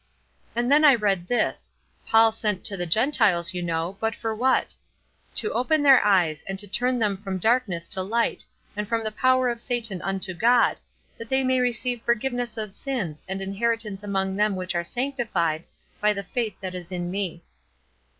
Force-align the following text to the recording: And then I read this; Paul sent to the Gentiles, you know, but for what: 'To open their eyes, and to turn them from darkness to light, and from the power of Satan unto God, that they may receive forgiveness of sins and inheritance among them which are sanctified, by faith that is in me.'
And 0.55 0.71
then 0.71 0.83
I 0.83 0.95
read 0.95 1.27
this; 1.27 1.71
Paul 2.07 2.31
sent 2.31 2.63
to 2.65 2.75
the 2.75 2.87
Gentiles, 2.87 3.53
you 3.53 3.61
know, 3.61 3.97
but 3.99 4.15
for 4.15 4.33
what: 4.33 4.75
'To 5.35 5.51
open 5.53 5.83
their 5.83 6.03
eyes, 6.03 6.43
and 6.49 6.57
to 6.57 6.65
turn 6.67 6.97
them 6.97 7.17
from 7.17 7.37
darkness 7.37 7.87
to 7.89 8.01
light, 8.01 8.43
and 8.75 8.89
from 8.89 9.03
the 9.03 9.11
power 9.11 9.47
of 9.47 9.61
Satan 9.61 10.01
unto 10.01 10.33
God, 10.33 10.77
that 11.19 11.29
they 11.29 11.43
may 11.43 11.59
receive 11.59 12.01
forgiveness 12.01 12.57
of 12.57 12.71
sins 12.71 13.23
and 13.27 13.43
inheritance 13.43 14.01
among 14.01 14.35
them 14.35 14.55
which 14.55 14.73
are 14.73 14.83
sanctified, 14.83 15.65
by 15.99 16.15
faith 16.19 16.55
that 16.61 16.73
is 16.73 16.91
in 16.91 17.11
me.' 17.11 17.43